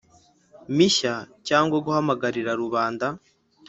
[0.75, 1.15] Mishya
[1.47, 3.05] cyangwa guhagamagarira rubanda